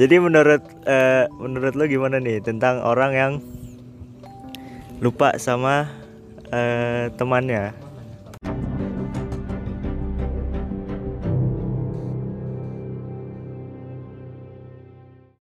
[0.00, 3.32] Jadi menurut eh, menurut lo gimana nih tentang orang yang
[4.96, 5.92] lupa sama
[6.48, 7.76] eh, temannya?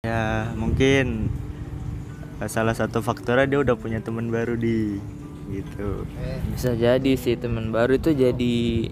[0.03, 1.31] Ya mungkin
[2.43, 4.99] eh, salah satu faktornya dia udah punya teman baru di
[5.55, 6.03] gitu.
[6.51, 8.91] Bisa jadi sih teman baru itu jadi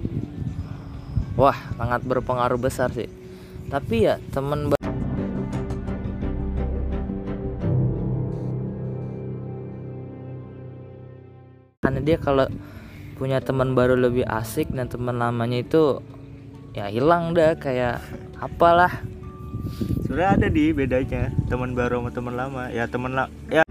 [1.35, 3.11] wah sangat berpengaruh besar sih.
[3.67, 4.76] Tapi ya teman
[12.07, 12.47] dia kalau
[13.19, 15.99] punya teman baru lebih asik dan teman lamanya itu
[16.71, 17.99] ya hilang dah kayak
[18.39, 19.03] apalah
[20.07, 22.63] Sebenarnya ada di bedanya teman baru sama teman lama.
[22.71, 23.63] Ya teman la ya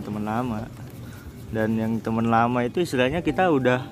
[0.00, 0.64] teman lama.
[1.52, 3.84] Dan yang teman lama itu istilahnya kita udah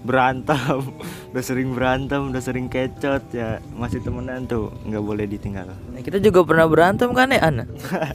[0.00, 0.80] berantem,
[1.32, 5.68] udah sering berantem, udah sering kecot ya masih temenan tuh nggak boleh ditinggal.
[5.92, 7.64] Nah, kita juga pernah berantem kan ya Ana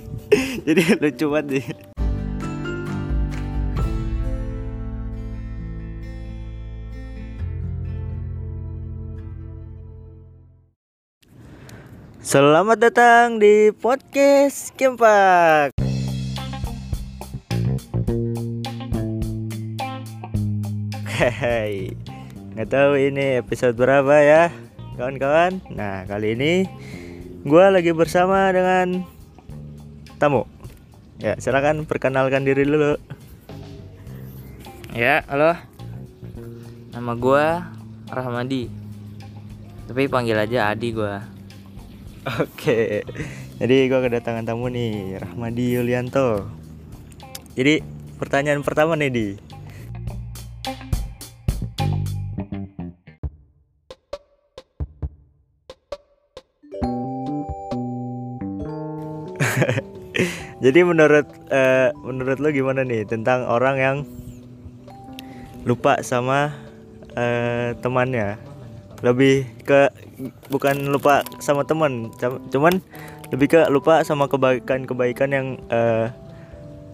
[0.66, 1.68] Jadi lucu banget nih.
[12.26, 15.85] Selamat datang di podcast Kempak.
[21.16, 21.96] Hai,
[22.52, 24.52] nggak tahu ini episode berapa ya,
[25.00, 25.64] kawan-kawan.
[25.72, 26.68] Nah kali ini
[27.48, 29.08] gua lagi bersama dengan
[30.20, 30.44] tamu.
[31.24, 33.00] Ya silakan perkenalkan diri dulu.
[34.92, 35.56] ya halo
[36.92, 37.64] nama gua
[38.12, 38.68] Rahmadi
[39.88, 41.24] tapi panggil aja Adi gua
[42.44, 43.08] Oke,
[43.64, 46.44] jadi gua kedatangan tamu nih, Rahmadi Yulianto.
[47.56, 47.80] Jadi
[48.20, 49.28] pertanyaan pertama nih di,
[60.66, 63.98] jadi menurut eh, menurut lo gimana nih tentang orang yang
[65.62, 66.58] lupa sama
[67.14, 68.42] eh, temannya?
[69.06, 69.94] Lebih ke
[70.50, 72.10] bukan lupa sama teman,
[72.50, 72.82] cuman
[73.30, 76.10] lebih ke lupa sama kebaikan-kebaikan yang eh,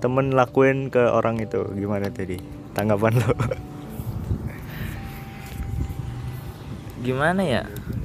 [0.04, 1.64] temen lakuin ke orang itu.
[1.72, 2.44] Gimana tadi?
[2.76, 3.32] Tanggapan lo?
[7.02, 7.64] gimana ya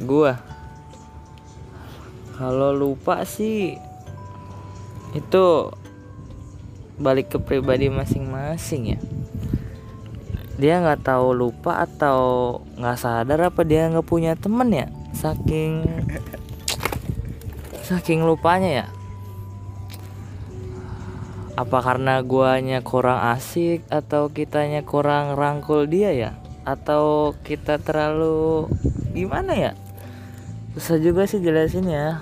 [0.08, 0.40] gua
[2.40, 3.76] kalau lupa sih
[5.16, 5.72] itu
[7.00, 9.00] balik ke pribadi masing-masing ya.
[10.56, 12.20] Dia nggak tahu lupa atau
[12.76, 14.86] nggak sadar apa dia nggak punya temen ya?
[15.16, 15.84] Saking
[17.84, 18.86] saking lupanya ya?
[21.56, 26.30] Apa karena guanya kurang asik atau kitanya kurang rangkul dia ya?
[26.68, 28.68] Atau kita terlalu
[29.16, 29.72] gimana ya?
[30.76, 32.20] Susah juga sih jelasin ya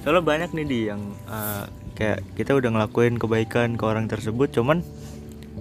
[0.00, 1.64] Soalnya banyak nih di yang eh,
[2.00, 4.80] kayak kita udah ngelakuin kebaikan ke orang tersebut, cuman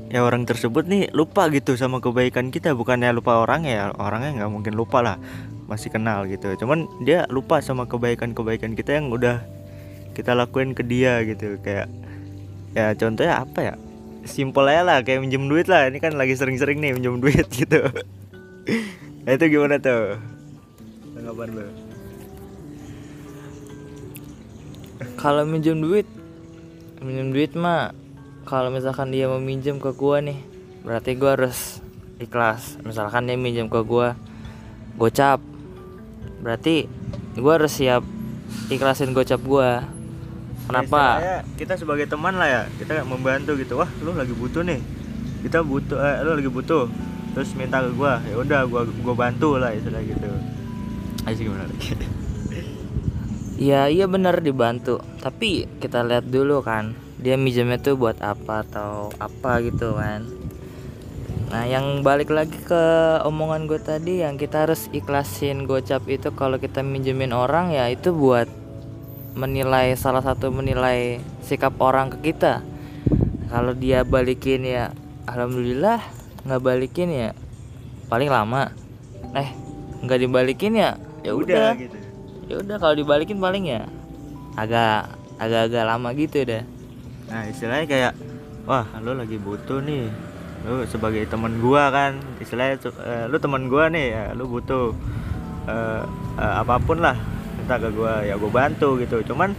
[0.08, 4.52] ya orang tersebut nih lupa gitu sama kebaikan kita, bukannya lupa orang ya orangnya nggak
[4.52, 5.18] mungkin lupa lah,
[5.68, 6.56] masih kenal gitu.
[6.56, 9.44] Cuman dia lupa sama kebaikan-kebaikan kita yang udah
[10.16, 11.92] kita lakuin ke dia gitu, kayak
[12.72, 13.76] ya contohnya apa ya?
[14.24, 15.88] Simpel aja lah, kayak minjem duit lah.
[15.88, 17.84] Ini kan lagi sering-sering nih minjem duit gitu.
[19.28, 20.16] nah itu gimana tuh?
[21.16, 21.89] Tanggapan lo?
[25.16, 26.08] Kalau minjem duit
[27.00, 27.96] minjem duit mah
[28.44, 30.40] kalau misalkan dia mau minjem ke gua nih
[30.84, 31.80] berarti gua harus
[32.20, 32.76] ikhlas.
[32.84, 34.20] Misalkan dia minjem ke gua
[35.00, 35.40] gocap
[36.44, 36.92] berarti
[37.40, 38.04] gua harus siap
[38.68, 39.88] ikhlasin gocap gua.
[40.70, 41.18] Kenapa?
[41.18, 44.84] Ya, kita sebagai teman lah ya kita membantu gitu wah lu lagi butuh nih.
[45.40, 46.92] Kita butuh eh, lu lagi butuh
[47.32, 50.28] terus minta ke gua ya udah gua gua bantu lah istilah gitu.
[51.24, 51.64] Ayo gimana?
[51.64, 52.19] lagi
[53.60, 55.04] Iya iya bener dibantu.
[55.20, 60.24] Tapi kita lihat dulu kan Dia minjemnya tuh buat apa atau apa gitu kan.
[61.52, 62.84] Nah yang balik lagi ke
[63.28, 68.16] omongan gue tadi Yang kita harus ikhlasin gocap itu Kalau kita minjemin orang ya itu
[68.16, 68.48] buat
[69.36, 72.64] Menilai salah satu menilai sikap orang ke kita.
[73.52, 74.96] Kalau dia balikin ya
[75.28, 76.00] Alhamdulillah
[76.48, 77.30] nggak balikin ya
[78.08, 78.72] Paling lama.
[79.36, 79.52] Eh
[80.00, 80.96] nggak dibalikin ya
[81.28, 81.76] ya udah.
[81.76, 81.99] gitu
[82.50, 83.86] ya udah kalau dibalikin paling ya
[84.58, 86.66] agak agak-agak lama gitu deh.
[87.30, 88.14] Nah istilahnya kayak
[88.66, 90.10] wah lu lagi butuh nih.
[90.66, 94.92] Lu sebagai teman gua kan istilahnya eh, lu teman gua nih ya lu butuh
[95.70, 96.04] eh,
[96.36, 97.16] apa pun lah
[97.56, 99.22] minta ke gua ya gua bantu gitu.
[99.24, 99.54] Cuman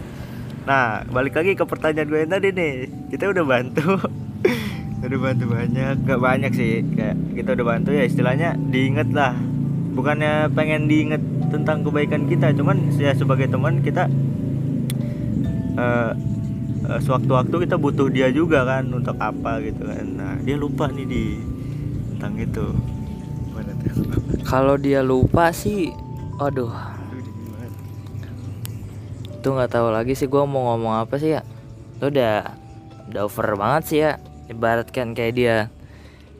[0.66, 2.72] nah balik lagi ke pertanyaan gue yang tadi nih
[3.08, 3.96] kita udah bantu
[5.08, 9.32] udah bantu banyak gak banyak sih kayak kita udah bantu ya istilahnya diinget lah.
[9.96, 14.06] Bukannya pengen diinget tentang kebaikan kita cuman ya sebagai teman kita
[15.76, 16.12] eh
[16.86, 21.06] eh, sewaktu-waktu kita butuh dia juga kan untuk apa gitu kan nah dia lupa nih
[21.06, 21.24] di
[22.20, 22.66] tentang itu?
[24.44, 25.88] Kalau dia lupa sih,
[26.36, 26.68] aduh,
[29.40, 31.40] itu nggak tahu lagi sih gue mau ngomong apa sih ya.
[31.96, 32.44] Itu udah
[33.08, 34.12] udah over banget sih ya.
[34.52, 35.56] Ibaratkan kayak dia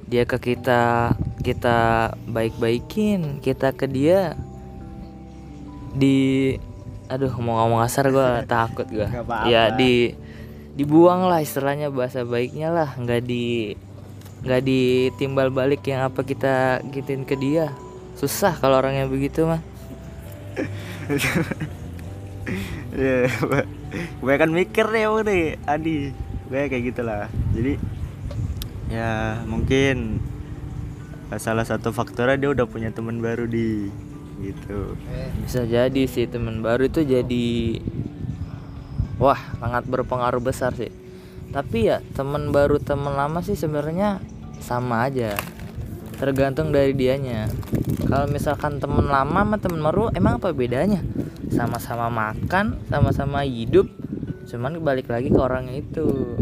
[0.04, 4.36] dia ke kita kita baik-baikin, kita ke dia
[5.94, 6.54] di
[7.10, 9.08] aduh mau ngomong kasar gue takut gue
[9.50, 10.14] ya di
[10.78, 12.94] dibuang lah istilahnya bahasa baiknya lah.
[12.96, 13.74] Nggak di
[14.40, 17.74] nggak ditimbal balik yang apa kita gituin ke dia.
[18.16, 19.62] Susah kalau orangnya begitu mah.
[22.90, 23.30] Iya,
[24.18, 26.10] kebanyakan mikir deh emang nih Adi
[26.50, 27.24] Kayak kayak gitulah.
[27.54, 27.78] Jadi
[28.90, 30.18] Ya mungkin
[31.30, 33.86] eh, Salah satu faktornya dia udah punya teman baru di
[34.40, 34.96] Gitu.
[35.44, 37.78] Bisa jadi sih teman baru itu jadi
[39.20, 40.88] wah sangat berpengaruh besar sih.
[41.52, 44.18] Tapi ya teman baru teman lama sih sebenarnya
[44.64, 45.36] sama aja.
[46.16, 47.52] Tergantung dari dianya.
[48.08, 51.04] Kalau misalkan teman lama sama teman baru emang apa bedanya?
[51.52, 53.90] Sama-sama makan sama-sama hidup
[54.50, 56.34] cuman balik lagi ke orangnya itu.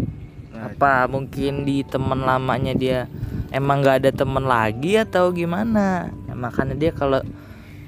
[0.54, 3.04] Nah, apa mungkin di teman lamanya dia
[3.52, 6.08] emang nggak ada teman lagi atau gimana?
[6.24, 7.20] Ya, makanya dia kalau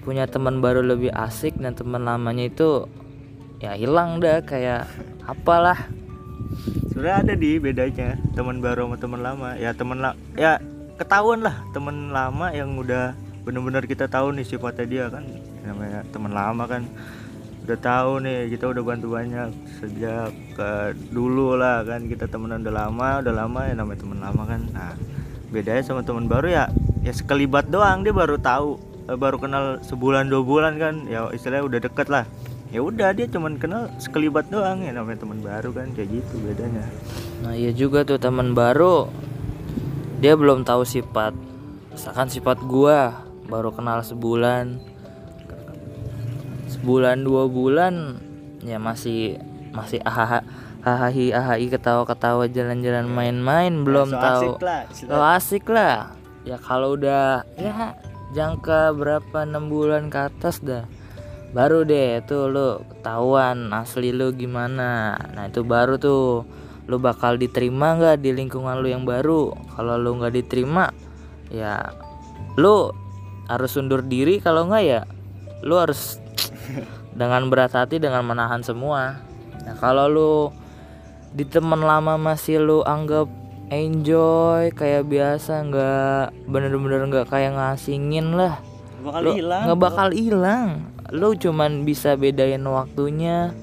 [0.01, 2.89] punya teman baru lebih asik dan teman lamanya itu
[3.61, 4.89] ya hilang dah kayak
[5.29, 5.77] apalah.
[6.91, 9.49] Sebenarnya ada di bedanya Teman baru sama teman lama.
[9.55, 10.59] Ya teman la Ya
[10.99, 15.25] ketahuan lah teman lama yang udah bener-bener kita tahu nih sifatnya dia kan.
[15.63, 16.89] Namanya teman lama kan
[17.61, 19.49] udah tahu nih kita udah bantu banyak
[19.79, 22.09] sejak ke dulu lah kan.
[22.09, 24.61] Kita temenan udah lama udah lama ya namanya teman lama kan.
[24.73, 24.93] Nah
[25.53, 26.65] bedanya sama teman baru ya
[27.05, 31.81] ya sekelibat doang dia baru tahu baru kenal sebulan dua bulan kan ya istilahnya udah
[31.83, 32.25] deket lah.
[32.71, 36.87] Ya udah dia cuman kenal sekelibat doang ya namanya teman baru kan kayak gitu bedanya.
[37.43, 39.11] Nah iya juga tuh teman baru.
[40.23, 41.35] Dia belum tahu sifat
[41.91, 44.79] misalkan sifat gua baru kenal sebulan.
[46.71, 48.23] Sebulan dua bulan
[48.63, 49.43] ya masih
[49.75, 50.47] masih ahaha
[50.81, 54.49] hahahi ahai ketawa-ketawa jalan-jalan main-main belum so tahu.
[54.57, 55.95] asik lah, lo asik lah.
[56.41, 57.93] Ya kalau udah ya
[58.31, 60.87] jangka berapa enam bulan ke atas dah?
[61.51, 65.19] Baru deh tuh lo ketahuan asli lo gimana.
[65.35, 66.47] Nah itu baru tuh.
[66.91, 69.55] Lo bakal diterima nggak di lingkungan lo yang baru?
[69.79, 70.91] Kalau lo nggak diterima
[71.51, 71.91] ya
[72.55, 72.95] lo
[73.51, 75.03] harus undur diri kalau nggak ya
[75.67, 76.23] lo harus
[77.19, 79.19] dengan berat hati dengan menahan semua.
[79.67, 80.33] Nah kalau lo
[81.31, 83.31] di teman lama masih lu anggap
[83.71, 88.59] enjoy kayak biasa nggak bener-bener nggak kayak ngasingin lah.
[89.01, 89.63] Bakal lu hilang.
[89.65, 90.69] nggak bakal hilang.
[91.15, 93.55] Lu cuman bisa bedain waktunya.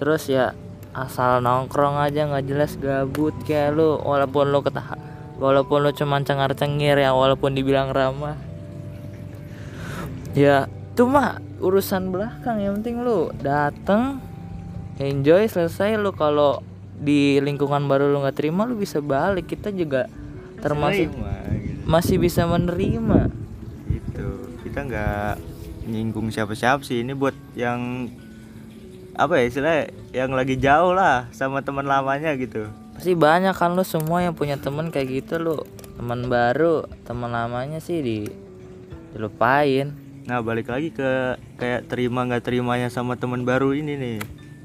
[0.00, 0.56] Terus ya
[0.96, 4.00] asal nongkrong aja nggak jelas gabut kayak lu.
[4.00, 4.96] Walaupun lu ketah
[5.36, 8.40] walaupun lu cuman cengar cengir ya walaupun dibilang ramah.
[10.32, 12.64] Ya itu mah urusan belakang.
[12.64, 14.24] Yang penting lu dateng
[14.96, 16.16] enjoy selesai lu.
[16.16, 16.64] Kalau
[16.96, 19.52] di lingkungan baru lu nggak terima lu bisa balik.
[19.52, 20.08] Kita juga
[20.60, 21.82] termasuk Terima, gitu.
[21.84, 23.20] masih bisa menerima.
[23.88, 24.26] Gitu.
[24.64, 25.34] Kita nggak
[25.86, 27.04] nyinggung siapa-siapa sih.
[27.04, 28.10] Ini buat yang
[29.16, 32.68] apa ya istilahnya yang lagi jauh lah sama teman lamanya gitu.
[32.96, 35.56] Pasti banyak kan lu semua yang punya temen kayak gitu lu.
[35.96, 38.18] Teman baru teman lamanya sih di
[39.16, 39.96] dilupain.
[40.28, 44.18] Nah balik lagi ke kayak terima nggak terimanya sama teman baru ini nih.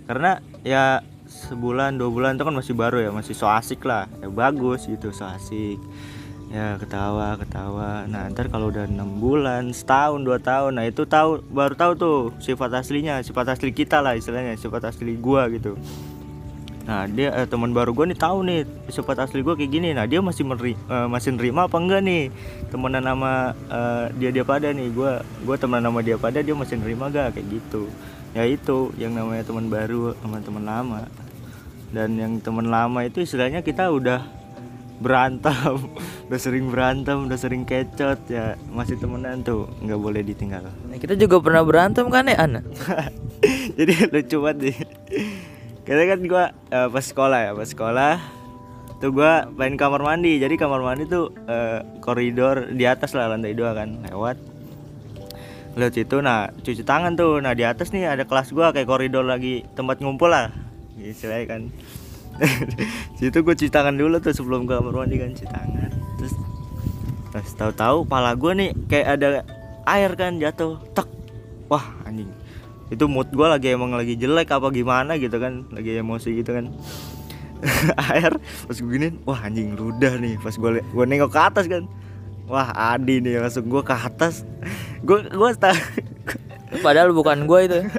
[0.09, 0.99] Karena ya
[1.31, 4.11] sebulan dua bulan itu kan masih baru ya masih so asik lah.
[4.19, 5.79] Ya bagus gitu so asik.
[6.51, 8.03] Ya ketawa ketawa.
[8.11, 12.17] Nah ntar kalau udah enam bulan setahun dua tahun nah itu tahu baru tahu tuh
[12.43, 15.79] sifat aslinya sifat asli kita lah istilahnya sifat asli gua gitu.
[16.83, 19.95] Nah dia eh, teman baru gua nih tahu nih sifat asli gua kayak gini.
[19.95, 22.27] Nah dia masih meri, eh, masih nerima apa enggak nih?
[22.67, 24.91] Temenan sama eh, dia dia pada nih.
[24.91, 27.87] Gua gua temenan sama dia pada dia masih nerima gak kayak gitu
[28.31, 31.01] ya itu yang namanya teman baru sama teman lama.
[31.91, 34.23] Dan yang teman lama itu istilahnya kita udah
[35.01, 35.89] berantem
[36.29, 40.69] udah sering berantem udah sering kecot ya masih temenan tuh nggak boleh ditinggal.
[40.69, 42.61] Nah, kita juga pernah berantem kan ya Ana?
[43.77, 44.77] Jadi lucu banget nih
[45.81, 48.15] karena kan gua eh, pas sekolah ya pas sekolah
[49.01, 50.37] tuh gua main kamar mandi.
[50.37, 54.50] Jadi kamar mandi tuh eh, koridor di atas lah lantai dua kan lewat
[55.77, 57.39] lewat situ nah cuci tangan tuh.
[57.39, 60.51] Nah di atas nih ada kelas gua kayak koridor lagi tempat ngumpul lah
[60.99, 61.61] istilahnya kan.
[63.19, 65.91] Situ gue cuci tangan dulu tuh sebelum ke kamar mandi kan cuci tangan.
[66.19, 66.33] Terus
[67.31, 69.27] pas tahu-tahu pala gue nih kayak ada
[69.87, 71.07] air kan jatuh tek.
[71.71, 72.29] Wah anjing.
[72.91, 76.67] Itu mood gue lagi emang lagi jelek apa gimana gitu kan lagi emosi gitu kan.
[78.11, 80.35] Air pas gue gini wah anjing ludah nih.
[80.43, 81.87] Pas gue gue nengok ke atas kan.
[82.51, 84.43] Wah Adi nih langsung gue ke atas
[85.01, 85.49] gue gue
[86.79, 87.79] padahal bukan gue itu.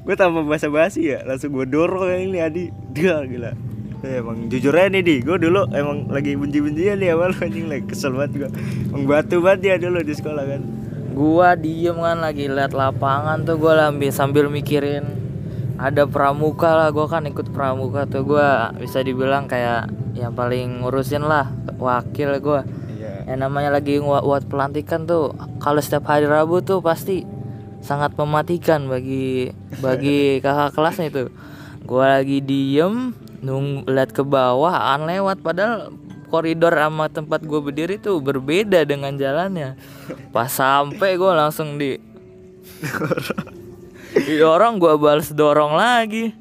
[0.00, 2.64] Gue tambah basa basi ya langsung gue dorong yang ini Adi.
[2.90, 3.52] Dia gila.
[4.00, 5.16] Eh, emang jujur aja nih di.
[5.20, 8.50] Gue dulu emang lagi benci bencinya nih awal anjing lagi kesel banget gue
[8.90, 10.62] emang batu banget dia dulu di sekolah kan.
[11.10, 15.04] Gua diem kan lagi liat lapangan tuh gua lambi sambil mikirin
[15.76, 16.88] ada pramuka lah.
[16.90, 22.64] Gua kan ikut pramuka tuh gua bisa dibilang kayak yang paling ngurusin lah wakil gua.
[22.64, 22.79] iya
[23.30, 25.30] yang namanya lagi buat pelantikan tuh
[25.62, 27.22] kalau setiap hari Rabu tuh pasti
[27.78, 31.24] sangat mematikan bagi bagi kakak kelasnya itu
[31.86, 35.46] gua lagi diem nung lihat ke bawah an lewat.
[35.46, 35.94] Padahal
[36.26, 39.78] koridor sama tempat gue berdiri tuh berbeda dengan jalannya.
[40.34, 41.94] Pas sampai gue langsung di
[44.26, 46.34] didorong gue balas dorong lagi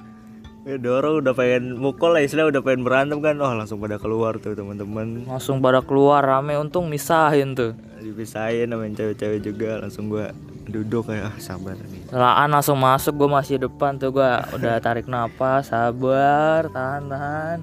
[0.63, 3.35] ya dorong udah pengen mukul lah istilah udah pengen berantem kan.
[3.37, 5.23] Oh langsung pada keluar tuh teman-teman.
[5.25, 7.73] Langsung pada keluar rame untung misahin tuh.
[7.97, 10.27] Dipisahin sama cewek-cewek juga langsung gue
[10.69, 12.11] duduk kayak ah sabar nih.
[12.11, 17.57] Laan langsung masuk gue masih depan tuh gue udah tarik napas sabar tahan tahan.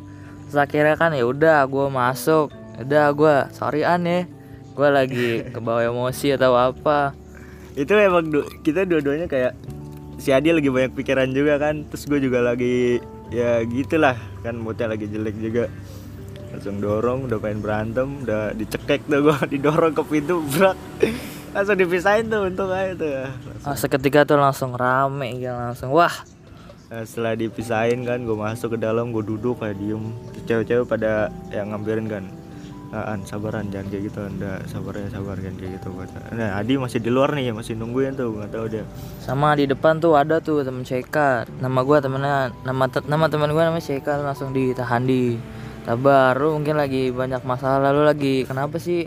[0.47, 2.51] Terus akhirnya kan ya udah gue masuk.
[2.77, 4.25] Udah gue sorry an ya
[4.77, 7.15] gue lagi kebawa emosi atau apa.
[7.73, 9.53] Itu emang du- kita dua-duanya kayak
[10.17, 11.85] si Adi lagi banyak pikiran juga kan.
[11.89, 15.65] Terus gue juga lagi ya gitulah kan moodnya lagi jelek juga.
[16.53, 20.79] Langsung dorong udah pengen berantem udah dicekek tuh gue didorong ke pintu berat
[21.57, 23.09] langsung dipisahin tuh untung aja tuh
[23.65, 26.13] ah, seketika tuh langsung rame ya langsung wah.
[26.87, 30.15] Nah, setelah dipisahin kan gue masuk ke dalam gue duduk kayak diem.
[30.47, 32.25] Cewek-cewek pada yang ngambilin kan.
[32.31, 32.46] "Ah,
[32.95, 34.63] an sabaran jangan kayak gitu anda.
[34.71, 38.15] Sabar ya sabar kan kayak gitu kata nah Adi masih di luar nih masih nungguin
[38.15, 38.85] tuh nggak tahu dia.
[39.19, 41.17] Sama di depan tuh ada tuh temen CK
[41.59, 45.35] nama gua temennya nama te- nama teman gua namanya CK langsung ditahan di
[45.83, 49.07] sabar lu mungkin lagi banyak masalah lu lagi kenapa sih?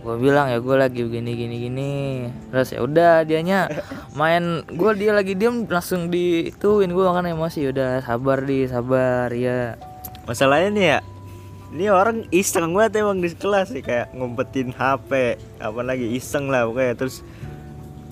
[0.00, 1.92] Gue bilang ya gue lagi begini gini gini.
[2.48, 3.68] Terus ya udah dianya
[4.16, 6.88] main gue dia lagi diem langsung dituin.
[6.88, 9.76] Gue kan emosi udah sabar di sabar ya
[10.24, 10.98] masalahnya nih ya
[11.70, 16.66] ini orang iseng banget emang di kelas sih kayak ngumpetin HP apa lagi iseng lah
[16.66, 17.22] pokoknya terus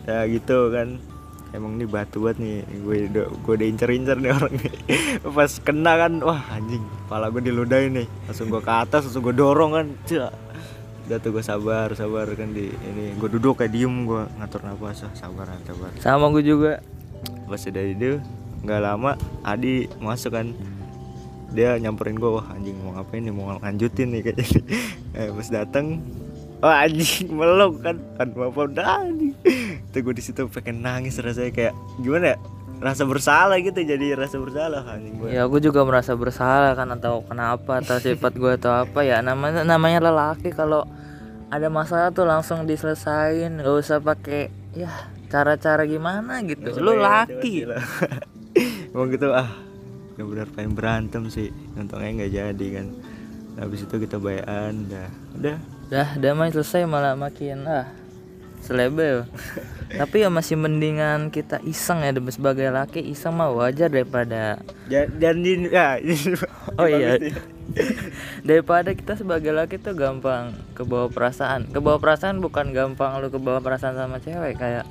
[0.06, 0.98] ya gitu kan.
[1.48, 4.72] Emang ini batu banget nih gue udah gue udah incer-incer nih orang nih.
[5.36, 8.06] Pas kena kan wah anjing kepala gue diludahin nih.
[8.30, 10.32] Langsung gue ke atas langsung gue dorong kan Cak.
[11.08, 15.08] udah tuh gue sabar sabar kan di ini gue duduk kayak diem gue ngatur nafas
[15.08, 15.90] ah, sabar sabar.
[15.98, 16.84] Sama gue juga.
[17.48, 18.20] Pas udah itu
[18.62, 20.52] nggak lama Adi masuk kan
[21.52, 23.32] dia nyamperin gue wah anjing mau ngapain nih?
[23.32, 24.46] Mau lanjutin nih kayaknya
[25.18, 25.86] eh, pas datang
[26.60, 27.96] wah anjing meluk kan?
[28.20, 29.32] Kan bapak udah anjing.
[29.94, 31.74] Tuh gue di situ pengen nangis rasanya kayak
[32.04, 32.38] gimana ya?
[32.78, 37.24] Rasa bersalah gitu jadi rasa bersalah anjing gue ya gue juga merasa bersalah kan atau
[37.26, 39.24] kenapa atau sifat gue atau apa ya.
[39.24, 40.84] Namanya namanya lelaki kalau
[41.48, 44.92] ada masalah tuh langsung diselesain nggak usah pakai ya
[45.32, 46.76] cara-cara gimana gitu.
[46.76, 47.64] Lu laki.
[48.92, 49.67] emang gitu ah
[50.18, 51.54] benar-benar pengen berantem sih.
[51.78, 52.86] Untungnya nggak jadi kan.
[53.54, 55.08] Habis itu kita bayan udah
[55.38, 55.56] udah.
[55.88, 57.86] Dah damai selesai malah makin ah
[58.58, 59.30] selebel.
[60.02, 62.98] Tapi ya masih mendingan kita iseng ya sebagai laki.
[62.98, 64.58] Iseng mah wajar daripada
[64.90, 66.02] dan di ya
[66.82, 67.14] Oh iya.
[68.42, 71.70] daripada kita sebagai laki tuh gampang kebawa perasaan.
[71.70, 74.82] Kebawa perasaan bukan gampang lu kebawa perasaan sama cewek kayak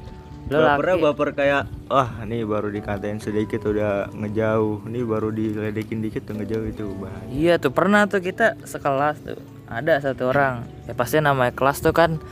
[0.48, 4.88] bapernya laki baper kayak wah nih baru dikatain sedikit udah ngejauh.
[4.88, 6.86] Nih baru diledekin dikit udah ngejauh itu.
[6.96, 10.63] Bahaya iya tuh pernah tuh kita sekelas tuh ada satu orang.
[10.88, 12.24] Ya pasti namanya kelas tuh kan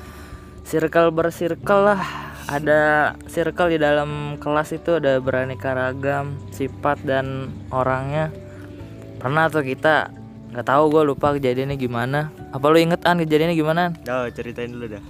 [0.63, 2.01] circle bersirkel lah.
[2.45, 8.29] Ada circle di dalam kelas itu ada beraneka ragam sifat dan orangnya.
[9.17, 10.13] Pernah tuh kita
[10.53, 12.29] nggak tahu gue lupa kejadiannya gimana.
[12.53, 13.83] Apa lu inget an kejadiannya gimana?
[14.07, 15.03] Oh ceritain dulu dah.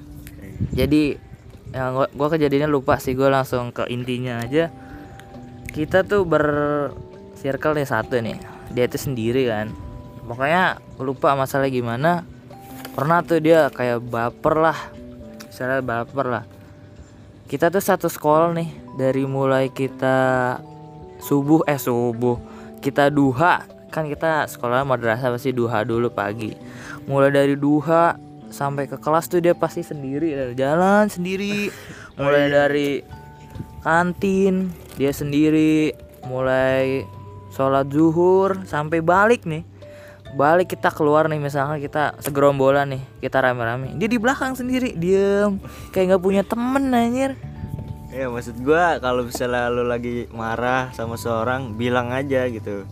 [0.71, 1.35] Jadi
[1.74, 4.69] ya gua, gua kejadiannya lupa sih gue langsung ke intinya aja.
[5.72, 6.45] Kita tuh ber
[7.36, 8.38] circle nih satu nih
[8.74, 9.72] dia itu sendiri kan.
[10.25, 12.25] Pokoknya lupa masalah gimana.
[12.95, 14.79] Pernah tuh dia kayak baper lah
[15.55, 16.43] misalnya baper lah.
[17.45, 20.57] Kita tuh satu sekolah nih dari mulai kita
[21.22, 22.39] subuh eh subuh
[22.84, 23.63] kita duha.
[23.93, 26.51] Kan kita sekolah madrasah pasti duha dulu pagi.
[27.07, 28.17] Mulai dari duha
[28.55, 31.67] sampai ke kelas tuh dia pasti sendiri jalan sendiri.
[32.15, 32.89] Mulai dari
[33.83, 35.91] kantin dia sendiri.
[36.24, 37.03] Mulai
[37.51, 39.67] sholat zuhur sampai balik nih.
[40.39, 44.00] Balik kita keluar nih misalnya kita segerombolan nih kita rame-rame.
[44.00, 45.59] Dia di belakang sendiri diem.
[45.91, 47.35] Kayak nggak punya temen anjir.
[48.15, 52.88] Ya maksud gua kalau misalnya lu lagi marah sama seorang bilang aja gitu.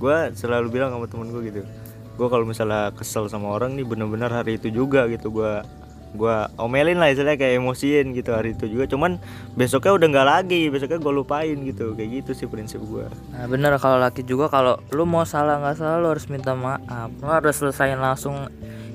[0.00, 1.62] Gua selalu bilang sama temen gua gitu
[2.16, 5.64] gua kalau misalnya kesel sama orang nih bener-bener hari itu juga gitu gua
[6.12, 8.84] gua omelin lah istilahnya kayak emosiin gitu hari itu juga.
[8.84, 9.16] Cuman
[9.56, 13.08] besoknya udah nggak lagi besoknya gua lupain gitu kayak gitu sih prinsip gua.
[13.32, 17.08] Nah bener kalau laki juga kalau lu mau salah nggak salah lu harus minta maaf.
[17.16, 18.48] Lu harus selesain langsung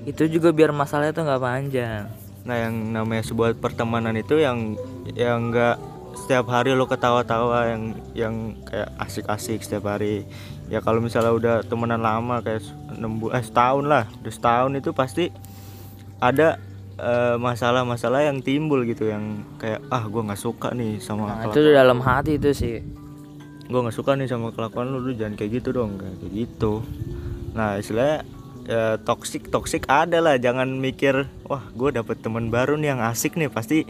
[0.05, 2.05] itu juga biar masalahnya tuh nggak panjang.
[2.47, 4.77] Nah yang namanya sebuah pertemanan itu yang
[5.17, 5.75] yang nggak
[6.17, 7.83] setiap hari lo ketawa-tawa yang
[8.17, 10.25] yang kayak asik-asik setiap hari
[10.67, 12.63] ya kalau misalnya udah temenan lama kayak
[12.95, 14.03] enam bu- eh setahun lah.
[14.23, 15.25] Udah setahun itu pasti
[16.19, 16.59] ada
[16.99, 21.53] eh, masalah-masalah yang timbul gitu yang kayak ah gue nggak suka nih sama nah, kelakuan
[21.55, 22.75] itu di dalam hati itu sih.
[23.67, 25.95] Gue nggak suka nih sama kelakuan lu lu jangan kayak gitu dong.
[25.99, 26.73] Kayak kayak gitu.
[27.55, 28.17] Nah istilahnya
[28.67, 30.35] ya toksik toksik ada lah.
[30.35, 33.47] Jangan mikir wah gue dapet teman baru nih yang asik nih.
[33.47, 33.87] Pasti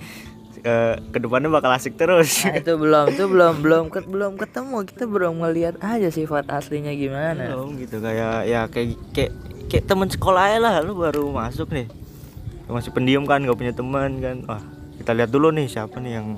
[0.68, 2.44] eh, ke depannya bakal asik terus.
[2.44, 4.78] Nah, itu belum itu belum belum ket- belum ketemu.
[4.84, 7.56] Kita belum ngelihat aja sifat aslinya gimana.
[7.56, 9.32] Belum gitu kayak ya kayak kayak
[9.72, 11.88] kayak teman sekolah lah lu baru masuk nih.
[12.68, 14.44] Masih pendiam kan nggak punya teman kan.
[14.44, 14.64] Wah
[15.00, 16.36] kita lihat dulu nih siapa nih yang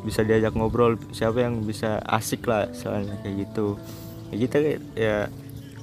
[0.00, 3.80] bisa diajak ngobrol siapa yang bisa asik lah soalnya kayak gitu.
[4.28, 4.56] Ya kita
[4.96, 5.16] ya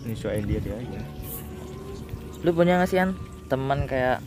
[0.05, 1.01] nyesuaiin dia dia aja.
[2.45, 3.17] Lu punya nggak sih An?
[3.49, 4.21] Teman kayak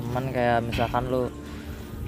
[0.00, 1.30] teman kayak misalkan lu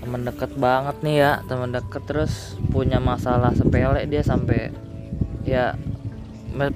[0.05, 4.69] teman deket banget nih ya teman deket terus punya masalah sepele dia sampai
[5.49, 5.73] ya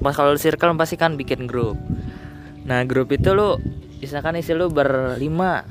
[0.00, 1.76] pas kalau di circle pasti kan bikin grup.
[2.64, 3.60] Nah grup itu lu
[4.00, 5.68] misalkan isi lu berlima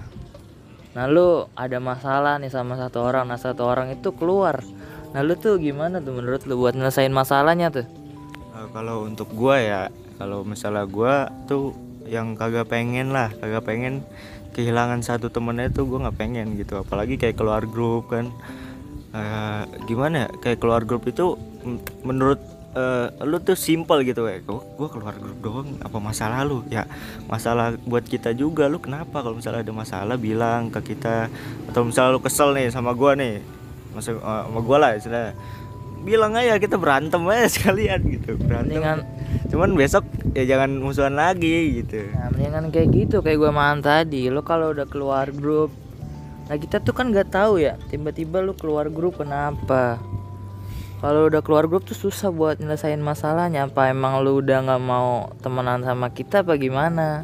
[0.94, 4.62] nah lu ada masalah nih sama satu orang nah satu orang itu keluar.
[5.18, 7.90] Nah lu tuh gimana tuh menurut lu buat nyelesain masalahnya tuh?
[8.54, 9.82] Eh, kalau untuk gua ya
[10.22, 11.74] kalau misalnya gua tuh
[12.06, 14.06] yang kagak pengen lah kagak pengen
[14.58, 16.82] kehilangan satu temennya tuh gua nggak pengen gitu.
[16.82, 18.34] Apalagi kayak keluar grup kan.
[19.14, 20.28] Eh, gimana ya?
[20.42, 21.38] Kayak keluar grup itu
[22.02, 22.42] menurut
[22.74, 26.66] eh, lu tuh simple gitu ya gua, gua keluar grup doang apa masalah lu?
[26.74, 26.90] Ya
[27.30, 28.66] masalah buat kita juga.
[28.66, 31.30] Lu kenapa kalau misalnya ada masalah bilang ke kita?
[31.70, 33.46] Atau misalnya lu kesel nih sama gua nih
[33.94, 35.38] masa eh, sama gua lah istilahnya.
[36.02, 38.42] Bilang aja kita berantem aja sekalian gitu.
[38.42, 38.74] Berantem.
[38.82, 39.00] Mendingan
[39.48, 40.04] cuman besok
[40.36, 44.28] ya jangan musuhan lagi gitu Nah, mendingan kayak gitu kayak gue makan tadi.
[44.28, 45.72] Lo kalau udah keluar grup,
[46.52, 47.80] nah kita tuh kan nggak tahu ya.
[47.88, 49.98] Tiba-tiba lu keluar grup kenapa?
[50.98, 53.70] Kalau udah keluar grup tuh susah buat nyelesain masalahnya.
[53.70, 57.24] Apa emang lu udah nggak mau temenan sama kita apa gimana?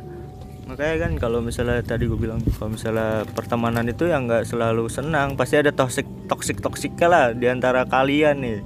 [0.64, 5.36] makanya kan kalau misalnya tadi gue bilang kalau misalnya pertemanan itu yang nggak selalu senang
[5.36, 8.60] pasti ada toxic toxic toxic lah di antara kalian nih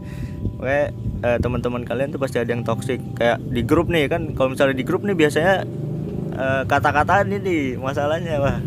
[0.58, 0.90] Oke,
[1.24, 3.02] eh, teman-teman kalian tuh pasti ada yang toxic.
[3.18, 5.66] Kayak di grup nih kan kalau misalnya di grup nih biasanya
[6.38, 8.58] eh, kata-kataan ini masalahnya wah.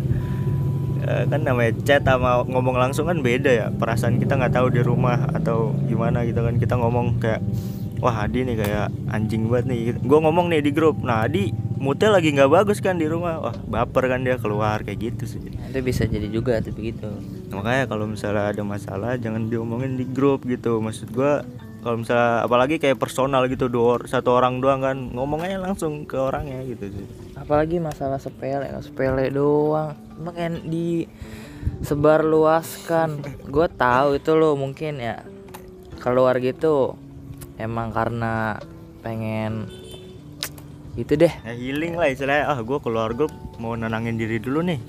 [1.00, 3.66] Eh, kan namanya chat sama ngomong langsung kan beda ya.
[3.72, 6.60] Perasaan kita nggak tahu di rumah atau gimana gitu kan.
[6.60, 7.40] Kita ngomong kayak
[8.00, 9.78] wah Adi nih kayak anjing banget nih.
[10.00, 13.40] Gue ngomong nih di grup nah Adi moodnya lagi nggak bagus kan di rumah.
[13.40, 15.40] Wah baper kan dia keluar kayak gitu sih.
[15.40, 17.08] Nah, itu bisa jadi juga tuh begitu.
[17.50, 20.84] makanya kalau misalnya ada masalah jangan diomongin di grup gitu.
[20.84, 21.48] Maksud gua
[21.80, 26.60] kalau misalnya apalagi kayak personal gitu dua satu orang doang kan ngomongnya langsung ke orangnya
[26.68, 27.06] gitu sih.
[27.36, 29.96] Apalagi masalah sepele, sepele doang.
[30.20, 31.08] Makin di
[31.80, 33.24] sebar luaskan.
[33.48, 35.24] Gue tahu itu lo mungkin ya
[36.00, 36.96] keluar gitu
[37.60, 38.56] emang karena
[39.04, 39.68] pengen
[40.96, 41.32] gitu deh.
[41.44, 42.50] Ya healing lah istilahnya.
[42.50, 44.80] Ah gua keluar grup mau nenangin diri dulu nih.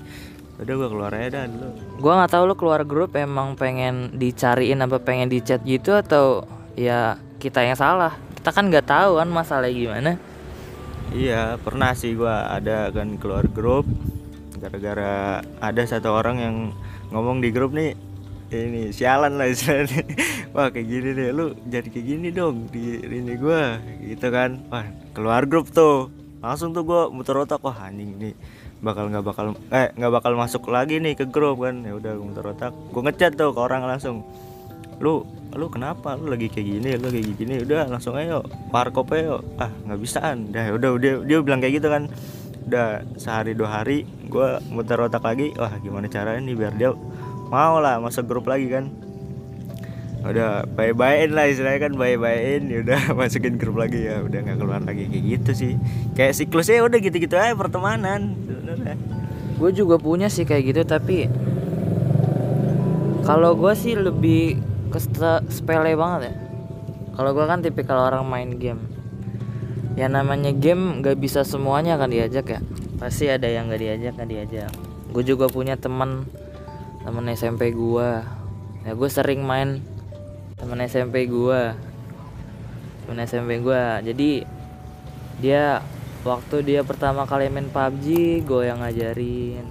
[0.60, 1.68] Udah gua keluar aja dah dulu.
[2.00, 6.44] Gua nggak tahu lo keluar grup emang pengen dicariin apa pengen dicat gitu atau
[6.78, 8.16] ya kita yang salah.
[8.38, 10.12] Kita kan nggak tahu kan masalahnya gimana.
[11.12, 13.84] Iya pernah sih gua ada kan keluar grup.
[14.56, 16.56] Gara-gara ada satu orang yang
[17.10, 17.92] ngomong di grup nih
[18.52, 20.04] ini sialan lah istilahnya.
[20.56, 24.64] Wah kayak gini deh lu jadi kayak gini dong di ini gua gitu kan.
[24.72, 26.08] Wah keluar grup tuh.
[26.40, 28.34] Langsung tuh gua muter otak wah anjing nih
[28.82, 31.84] bakal nggak bakal eh nggak bakal masuk lagi nih ke grup kan.
[31.84, 32.72] Ya udah muter otak.
[32.94, 34.24] Gua ngechat tuh ke orang langsung
[35.02, 36.14] lu lu kenapa?
[36.14, 37.54] Lu lagi kayak gini lu kayak gini.
[37.60, 39.42] Udah langsung ayo warkop ayo.
[39.58, 40.54] Ah nggak bisaan.
[40.54, 42.06] Dah udah dia dia bilang kayak gitu kan.
[42.70, 45.50] Udah sehari dua hari gua muter otak lagi.
[45.58, 46.94] Wah gimana caranya nih biar dia
[47.50, 48.88] mau lah masuk grup lagi kan.
[50.22, 52.70] Udah bye-byein lah istilahnya kan bye-byein.
[52.70, 54.06] Ya udah masukin grup lagi.
[54.06, 55.10] Ya udah nggak keluar lagi.
[55.10, 55.72] Kayak gitu sih.
[56.14, 58.38] Kayak siklusnya udah gitu-gitu aja pertemanan
[59.62, 61.30] gue juga punya sih kayak gitu tapi
[63.22, 64.58] kalau gue sih lebih
[64.98, 66.34] sepele banget ya.
[67.12, 68.80] Kalau gue kan tipikal orang main game.
[69.92, 72.60] Ya namanya game nggak bisa semuanya kan diajak ya.
[72.96, 74.72] Pasti ada yang nggak diajak nggak diajak.
[75.12, 76.24] Gue juga punya teman
[77.04, 78.24] teman SMP gua.
[78.86, 79.84] Ya gue sering main
[80.56, 81.76] teman SMP gua.
[83.04, 84.00] Teman SMP gua.
[84.00, 84.46] Jadi
[85.42, 85.84] dia
[86.22, 89.66] waktu dia pertama kali main PUBG gue yang ngajarin.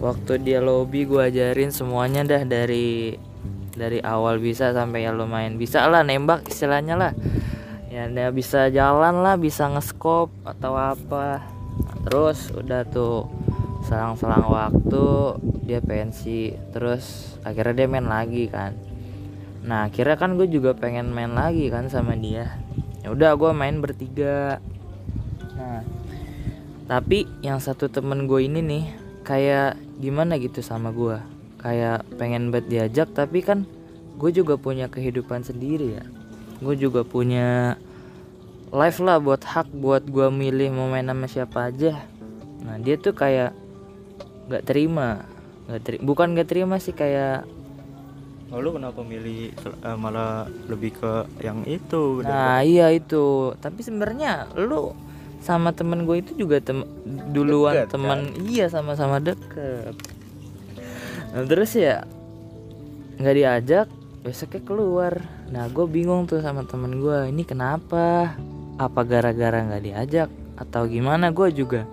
[0.00, 3.20] Waktu dia lobby gue ajarin semuanya dah dari
[3.80, 5.56] dari awal bisa sampai ya lumayan.
[5.56, 7.12] Bisa lah nembak istilahnya lah.
[7.88, 11.40] Ya dia bisa jalan lah bisa ngeskop atau apa.
[11.80, 13.24] Nah, terus udah tuh
[13.88, 15.06] selang-selang waktu
[15.64, 18.76] dia pensi terus akhirnya dia main lagi kan.
[19.64, 22.60] Nah akhirnya kan gue juga pengen main lagi kan sama dia.
[23.00, 24.60] Ya udah gue main bertiga.
[25.56, 25.80] Nah
[26.84, 28.84] tapi yang satu temen gue ini nih
[29.24, 33.68] kayak gimana gitu sama gue kayak pengen buat diajak tapi kan
[34.16, 36.04] gue juga punya kehidupan sendiri ya.
[36.60, 37.76] Gue juga punya
[38.72, 42.00] live lah buat hak buat gue milih mau main sama siapa aja.
[42.64, 43.52] Nah dia tuh kayak
[44.48, 45.22] nggak terima
[45.70, 47.44] nggak terima bukan nggak terima sih kayak
[48.50, 52.18] Oh, lu kenapa milih eh, malah lebih ke yang itu?
[52.26, 53.54] nah iya itu.
[53.62, 54.90] Tapi sebenarnya lu
[55.38, 56.82] sama temen gue itu juga tem
[57.30, 59.94] duluan Deket, teman iya sama-sama deket
[61.30, 62.04] nah, terus ya
[63.20, 63.86] nggak diajak
[64.20, 65.14] besoknya keluar.
[65.52, 68.36] Nah gue bingung tuh sama temen gue ini kenapa?
[68.80, 70.28] Apa gara-gara nggak diajak?
[70.56, 71.32] Atau gimana?
[71.32, 71.84] Gue juga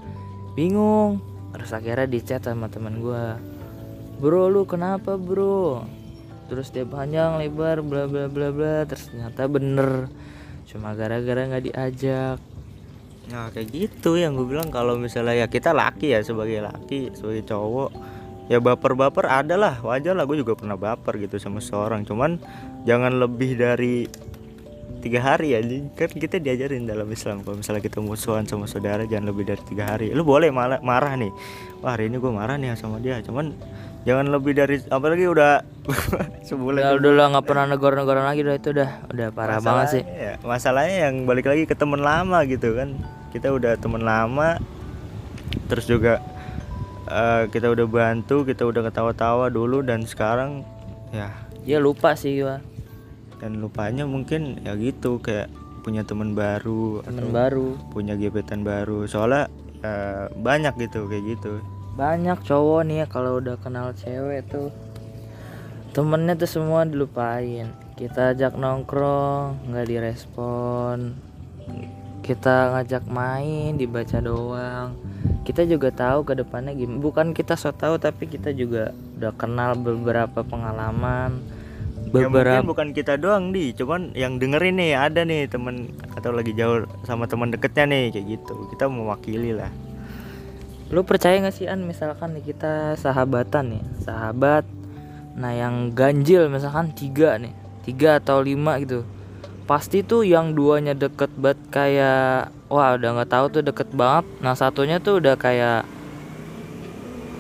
[0.56, 1.23] bingung.
[1.56, 3.26] Terus akhirnya di chat sama temen gue
[4.17, 5.84] bro lu kenapa bro?
[6.47, 8.84] Terus dia panjang lebar bla bla bla bla.
[8.88, 10.12] Terus ternyata bener
[10.67, 12.38] cuma gara-gara nggak diajak.
[13.32, 14.71] Nah kayak gitu yang gue bilang.
[14.71, 17.91] Kalau misalnya ya kita laki ya sebagai laki sebagai cowok
[18.47, 19.75] ya baper-baper ada lah.
[19.83, 22.07] Wajar lah gue juga pernah baper gitu sama seorang.
[22.07, 22.39] Cuman
[22.88, 24.07] jangan lebih dari
[24.97, 25.62] tiga hari ya
[25.93, 29.95] kan kita diajarin dalam Islam kalau misalnya kita musuhan sama saudara jangan lebih dari tiga
[29.95, 30.12] hari.
[30.15, 31.31] Lu boleh malah marah nih.
[31.83, 33.19] Wah hari ini gue marah nih sama dia.
[33.21, 33.53] Cuman
[34.07, 35.62] jangan lebih dari apalagi udah
[36.47, 38.89] sebulan ya udah lah nggak pernah negor-negoran lagi udah itu udah.
[39.12, 40.03] Udah parah banget sih.
[40.03, 42.95] ya, masalahnya yang balik lagi ke temen lama gitu kan.
[43.36, 44.57] Kita udah temen lama
[45.67, 46.23] terus juga
[47.07, 50.63] eh, kita udah bantu kita udah ketawa-tawa dulu dan sekarang
[51.11, 51.31] ya.
[51.63, 52.59] Dia lupa sih gua.
[53.37, 55.51] Dan lupanya mungkin ya gitu kayak
[55.85, 57.67] punya temen baru temen atau baru.
[57.91, 59.07] punya gebetan baru.
[59.07, 59.47] Soalnya
[59.83, 61.59] eh, banyak gitu kayak gitu.
[61.97, 64.69] Banyak cowok nih ya kalau udah kenal cewek tuh.
[65.95, 67.73] Temennya tuh semua dilupain.
[67.97, 71.17] Kita ajak nongkrong nggak direspon.
[72.21, 74.93] Kita ngajak main dibaca doang
[75.47, 79.79] kita juga tahu ke depannya gimana bukan kita so tahu tapi kita juga udah kenal
[79.79, 81.39] beberapa pengalaman
[82.12, 83.75] ya beberapa mungkin bukan kita doang di.
[83.75, 88.25] Cuman yang dengerin nih ada nih temen atau lagi jauh sama teman deketnya nih kayak
[88.39, 88.55] gitu.
[88.71, 89.71] Kita mewakili lah.
[90.88, 94.63] Lu percaya gak sih an misalkan nih kita sahabatan nih sahabat
[95.38, 99.03] nah yang ganjil misalkan tiga nih tiga atau lima gitu.
[99.67, 104.25] Pasti tuh yang duanya deket banget kayak wah udah nggak tahu tuh deket banget.
[104.43, 105.88] Nah satunya tuh udah kayak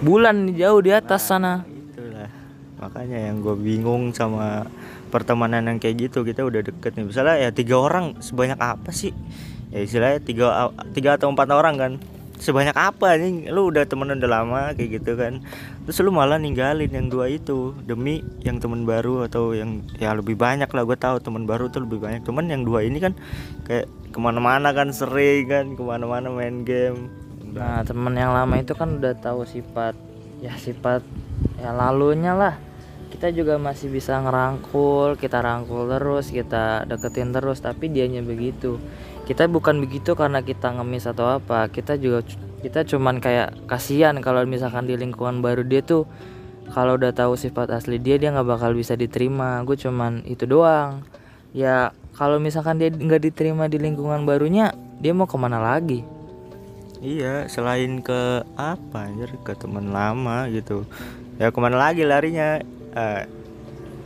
[0.03, 1.63] bulan jauh di atas sana.
[1.67, 2.29] itulah.
[2.77, 4.67] Makanya yang gue bingung sama
[5.09, 7.05] pertemanan yang kayak gitu kita udah deket nih.
[7.07, 9.11] Misalnya ya tiga orang sebanyak apa sih?
[9.73, 11.91] Ya istilahnya tiga tiga atau empat orang kan
[12.37, 15.41] sebanyak apa nih lu udah temenan udah lama kayak gitu kan.
[15.85, 20.37] Terus lu malah ninggalin yang dua itu demi yang temen baru atau yang ya lebih
[20.37, 22.21] banyak lah gue tahu temen baru tuh lebih banyak.
[22.23, 23.17] Cuman yang dua ini kan
[23.65, 27.09] kayak ke mana-mana kan sering kan ke mana-mana main game.
[27.57, 29.97] Nah temen yang lama itu kan udah tahu sifat
[30.39, 31.01] ya sifat
[31.57, 32.55] ya lalunya lah.
[33.07, 38.77] Kita juga masih bisa ngerangkul kita rangkul terus kita deketin terus tapi dianya begitu
[39.27, 41.67] kita bukan begitu karena kita ngemis atau apa.
[41.67, 42.23] Kita juga
[42.63, 46.07] kita cuman kayak kasihan kalau misalkan di lingkungan baru dia tuh
[46.71, 49.59] kalau udah tahu sifat asli dia dia nggak bakal bisa diterima.
[49.67, 51.03] Gue cuman itu doang.
[51.51, 54.71] Ya kalau misalkan dia nggak diterima di lingkungan barunya
[55.03, 56.07] dia mau ke mana lagi?
[56.97, 59.29] Iya, selain ke apa anjir?
[59.45, 60.87] Ke teman lama gitu.
[61.37, 62.63] Ya ke mana lagi larinya?
[62.97, 63.23] Eh,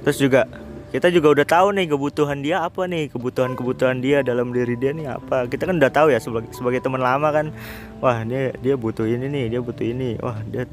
[0.04, 0.50] terus juga
[0.92, 5.08] kita juga udah tahu nih kebutuhan dia apa nih kebutuhan-kebutuhan dia dalam diri dia nih
[5.08, 5.48] apa.
[5.48, 7.56] Kita kan udah tahu ya sebagai sebagai teman lama kan
[8.04, 10.20] wah dia dia butuh ini nih dia butuh ini.
[10.20, 10.68] Wah dia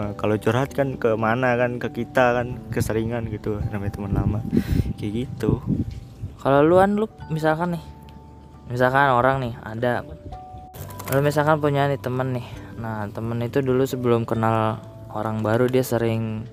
[0.00, 4.40] eh, kalau curhat kan ke mana kan ke kita kan keseringan gitu namanya teman lama.
[4.96, 5.60] Kayak gitu.
[6.40, 7.84] Kalau lu an lu misalkan nih
[8.72, 10.00] misalkan orang nih ada
[11.12, 12.46] lu misalkan punya nih temen nih.
[12.80, 14.80] Nah temen itu dulu sebelum kenal
[15.12, 16.48] orang baru dia sering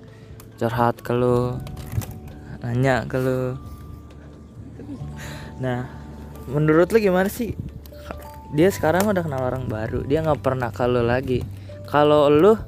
[0.60, 1.56] curhat ke lu
[2.66, 3.54] nanya ke lu.
[5.62, 5.86] Nah
[6.50, 7.54] menurut lu gimana sih?
[8.54, 11.46] Dia sekarang udah kenal orang baru dia nggak pernah ke lu lagi.
[11.86, 12.58] Kalau lu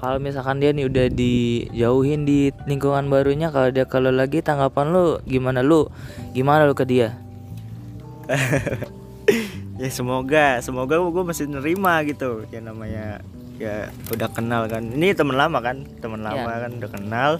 [0.00, 5.18] kalau misalkan dia nih udah dijauhin di lingkungan barunya kalau dia kalau lagi tanggapan lu
[5.26, 5.60] gimana?
[5.60, 5.90] Lu
[6.32, 7.18] gimana lu ke dia?
[9.80, 13.24] Ya semoga semoga gue masih nerima gitu ya namanya
[13.56, 14.84] ya udah kenal kan.
[14.84, 16.68] Ini teman lama kan teman lama Ya.
[16.68, 17.30] kan udah kenal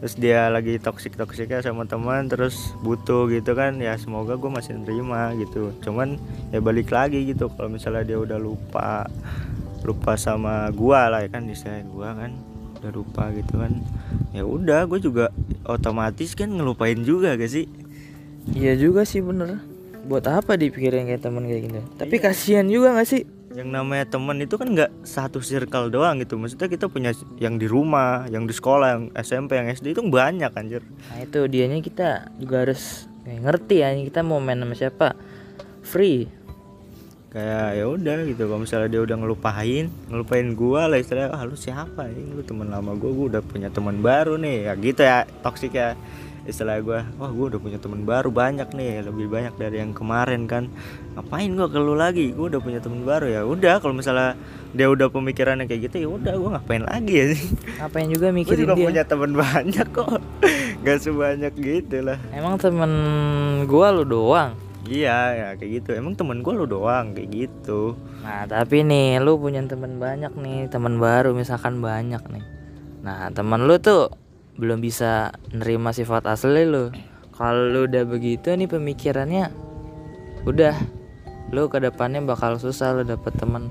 [0.00, 4.76] terus dia lagi toksik toksiknya sama teman terus butuh gitu kan ya semoga gue masih
[4.76, 5.72] nerima gitu.
[5.80, 6.20] Cuman
[6.52, 9.08] ya balik lagi gitu kalau misalnya dia udah lupa
[9.86, 12.34] lupa sama gua lah ya kan istilahnya gua kan
[12.82, 13.72] udah lupa gitu kan
[14.34, 15.30] ya udah gue juga
[15.62, 17.70] otomatis kan ngelupain juga gak sih?
[18.50, 19.62] Iya juga sih bener.
[20.06, 23.22] Buat apa dipikirin kayak teman kayak gitu tapi kasihan juga nggak sih
[23.56, 26.36] yang namanya teman itu kan nggak satu circle doang gitu.
[26.36, 30.52] Maksudnya kita punya yang di rumah yang di sekolah yang SMP yang SD itu banyak
[30.52, 30.84] anjir.
[30.84, 35.16] Nah itu dianya kita juga harus ngerti ya kita mau main sama siapa?
[35.80, 36.28] Free.
[37.32, 41.56] Kayak ya udah gitu kalau misalnya dia udah ngelupain ngelupain gua lah istilahnya ah lu
[41.56, 42.36] siapa ini?
[42.36, 44.68] Lu teman lama gua gua udah punya teman baru nih.
[44.68, 45.96] Ya gitu ya toksik ya
[46.46, 50.46] istilah gua wah gua udah punya teman baru banyak nih lebih banyak dari yang kemarin
[50.46, 50.70] kan.
[51.18, 52.30] Ngapain gua ke lu lagi?
[52.32, 53.26] Gua udah punya teman baru.
[53.26, 54.38] Ya udah kalau misalnya
[54.72, 57.24] dia udah pemikirannya kayak gitu ya udah gua ngapain lagi ya?
[57.34, 57.44] Sih
[57.82, 58.86] ngapain juga gua mikirin juga dia?
[58.86, 60.18] punya teman banyak kok.
[60.86, 62.18] Gak sebanyak gitu lah.
[62.30, 62.92] Emang temen
[63.66, 64.54] gua lu doang?
[64.86, 65.90] Iya ya kayak gitu.
[65.98, 67.98] Emang temen gua lu doang kayak gitu.
[68.22, 72.44] Nah tapi nih lu punya teman banyak nih teman baru misalkan banyak nih.
[73.02, 74.25] Nah teman lu tuh
[74.56, 76.92] belum bisa nerima sifat asli lu.
[77.36, 79.52] Kalau udah begitu nih pemikirannya
[80.46, 80.78] Udah.
[81.50, 83.70] Lu ke depannya bakal susah lu dapet teman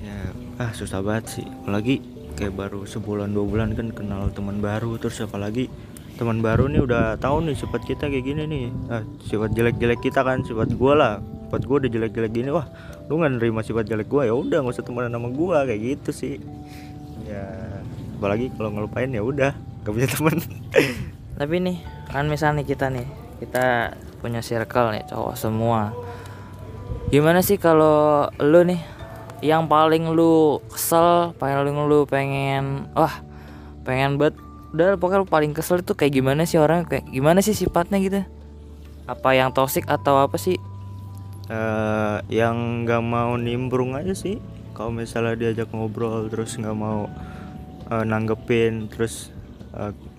[0.00, 0.16] ya
[0.56, 1.46] ah susah banget sih.
[1.64, 2.00] Apalagi
[2.36, 4.96] kayak baru sebulan dua bulan kan kenal teman baru.
[5.00, 5.68] Terus apalagi
[6.16, 8.64] teman baru nih udah tahu nih sifat kita kayak gini nih.
[8.88, 11.14] Ah, sifat jelek-jelek kita kan sifat gua lah.
[11.48, 12.66] Sifat gua udah jelek-jelek gini wah
[13.06, 16.10] lu nggak nerima sifat jelek gua ya udah nggak usah temenan sama gua kayak gitu
[16.12, 16.34] sih.
[17.28, 17.44] Ya
[18.16, 19.52] apalagi kalau ngelupain ya udah
[19.86, 20.36] gak punya teman
[21.38, 21.78] Tapi nih
[22.10, 23.06] kan misalnya kita nih
[23.38, 25.94] Kita punya circle nih cowok semua.
[27.12, 28.82] Gimana sih kalau lu nih
[29.46, 33.22] Yang paling lu kesel Paling lu pengen Wah
[33.86, 34.34] pengen banget
[34.74, 38.20] Udah pokoknya lu paling kesel itu kayak gimana sih orang Kayak gimana sih sifatnya gitu?
[39.06, 40.58] Apa yang toxic atau apa sih?
[41.46, 44.42] Eh yang nggak mau nimbrung aja sih.
[44.74, 47.06] Kalau misalnya diajak ngobrol terus nggak mau
[47.86, 49.30] eh, nanggepin terus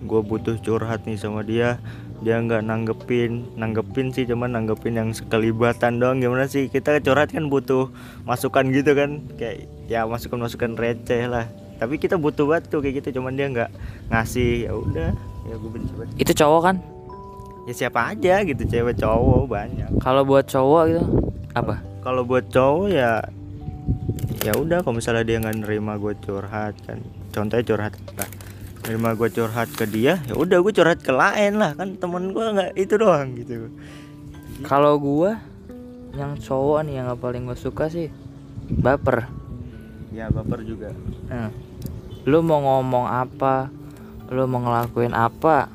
[0.06, 1.82] gue butuh curhat nih sama dia.
[2.22, 3.58] Dia nggak nanggepin.
[3.58, 6.22] Nanggepin sih cuman nanggepin yang sekelibatan doang.
[6.22, 6.70] Gimana sih?
[6.70, 7.90] Kita curhat kan butuh
[8.26, 9.22] masukan gitu kan?
[9.38, 11.46] Kayak ya masukan masukan receh lah.
[11.78, 13.70] Tapi kita butuh banget tuh kayak gitu cuman dia nggak
[14.10, 14.70] ngasih.
[14.70, 15.10] Ya udah
[15.46, 16.14] ya gue benci banget.
[16.18, 16.76] Itu cowok kan?
[17.68, 19.90] Ya siapa aja gitu cewek cowok banyak.
[20.00, 21.04] Kalau buat cowok gitu
[21.52, 21.84] Apa?
[22.00, 23.20] Kalau buat cowok ya
[24.46, 27.02] ya udah kalau misalnya dia nggak nerima gue curhat kan.
[27.34, 28.47] Contohnya curhat lah
[28.88, 32.44] nerima gue curhat ke dia ya udah gue curhat ke lain lah kan temen gue
[32.48, 33.68] nggak itu doang gitu.
[34.64, 35.38] Kalau gua
[36.16, 38.08] Yang cowok nih yang paling gue suka sih
[38.68, 39.28] Baper.
[40.12, 40.92] Ya baper juga.
[41.28, 41.48] Nah,
[42.28, 43.72] lu mau ngomong apa,
[44.28, 45.72] lu mau ngelakuin apa,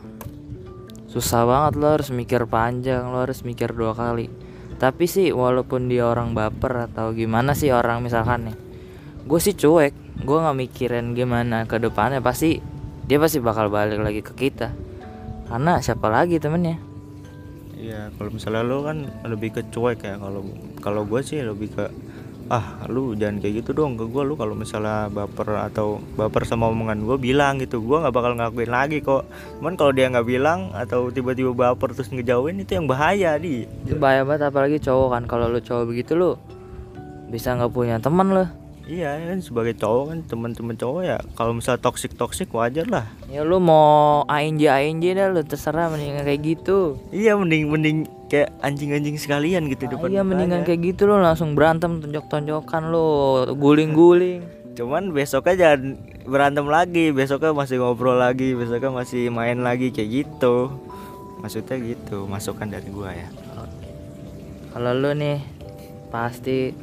[1.10, 4.30] susah banget lo harus mikir panjang, lo harus mikir dua kali.
[4.78, 8.58] Tapi sih walaupun dia orang baper atau gimana sih orang misalkan nih,
[9.26, 12.22] gue sih cuek, gue nggak mikirin gimana ke depannya.
[12.22, 12.62] Pasti
[13.08, 14.72] dia pasti bakal balik lagi ke kita.
[15.48, 16.80] Karena siapa lagi temennya?
[17.84, 20.42] Iya kalau misalnya lo kan lebih ke cuek ya kalau
[20.80, 21.92] kalau gue sih lebih ke
[22.48, 26.72] ah lu jangan kayak gitu dong ke gue lu kalau misalnya baper atau baper sama
[26.72, 29.28] omongan gue bilang gitu gue nggak bakal ngakuin lagi kok
[29.60, 34.00] cuman kalau dia nggak bilang atau tiba-tiba baper terus ngejauhin itu yang bahaya di Itu
[34.00, 35.24] bahaya banget apalagi cowok kan.
[35.28, 36.40] Kalau lu cowok begitu lu
[37.28, 38.63] bisa nggak punya teman lo.
[38.84, 43.08] Iya kan sebagai cowok kan teman-teman cowok ya kalau misal toksik toksik wajar lah.
[43.32, 47.00] Ya lu mau ANJ ANJ dah lu terserah mendingan kayak gitu.
[47.16, 50.12] Iya mending mending kayak anjing-anjing sekalian gitu depan.
[50.12, 53.08] iya mendingan kayak gitu lo langsung berantem tonjok-tonjokan lo
[53.56, 54.44] guling-guling.
[54.76, 55.96] Cuman besoknya jangan
[56.28, 60.76] berantem lagi, besoknya masih ngobrol lagi, besoknya masih main lagi kayak gitu.
[61.40, 63.32] Maksudnya gitu, masukan dari gua ya.
[64.76, 65.40] Kalau lu nih
[66.10, 66.74] pasti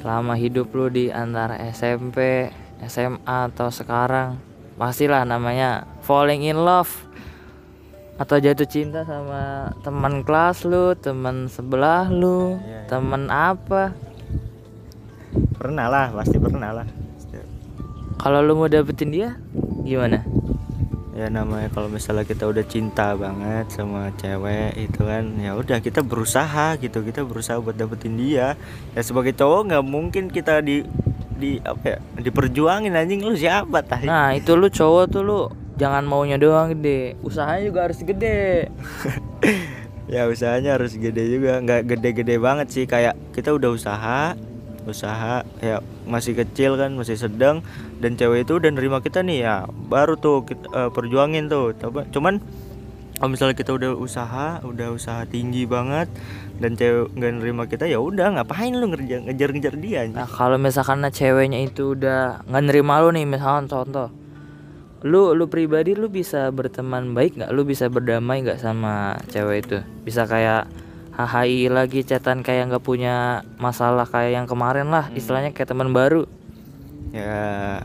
[0.00, 2.48] selama hidup lu di antara SMP,
[2.88, 4.40] SMA atau sekarang
[4.80, 6.88] pastilah namanya falling in love
[8.16, 12.80] atau jatuh cinta sama teman kelas lu, teman sebelah lu, Iya, iya.
[12.88, 13.96] teman apa?
[15.56, 16.88] Pernah lah, pasti pernah lah.
[18.20, 19.40] Kalau lu mau dapetin dia
[19.88, 20.20] gimana?
[21.20, 26.00] Ya namanya kalau misalnya kita udah cinta banget sama cewek itu kan ya udah kita
[26.00, 28.56] berusaha gitu kita berusaha buat dapetin dia.
[28.96, 30.80] Ya sebagai cowok nggak mungkin kita di
[31.36, 35.40] di apa ya diperjuangin anjing lu siapa tah Nah itu lu cowok tuh lu
[35.76, 38.72] jangan maunya doang gede, usahanya juga harus gede.
[40.14, 41.60] ya usahanya harus gede juga.
[41.60, 44.32] Nggak gede-gede banget sih kayak kita udah usaha
[44.88, 47.60] usaha ya masih kecil kan masih sedang
[48.00, 52.08] dan cewek itu udah nerima kita nih ya baru tuh kita eh, perjuangin tuh coba
[52.08, 52.40] cuman
[53.20, 56.08] kalau misalnya kita udah usaha udah usaha tinggi banget
[56.56, 60.16] dan cewek nggak nerima kita ya udah ngapain lu ngejar ngejar ngejar dia anjing?
[60.16, 64.08] Nah kalau misalkan ceweknya itu udah nggak nerima lu nih misalkan contoh,
[65.04, 67.52] lu lu pribadi lu bisa berteman baik nggak?
[67.52, 69.84] Lu bisa berdamai nggak sama cewek itu?
[70.00, 70.68] Bisa kayak
[71.14, 75.18] HHI iya lagi cetan kayak nggak punya masalah kayak yang kemarin lah hmm.
[75.18, 76.26] istilahnya kayak teman baru
[77.10, 77.76] ya yeah.